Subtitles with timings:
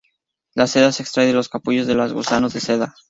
[0.55, 2.95] La seda se extrae de los capullos de los gusanos de seda.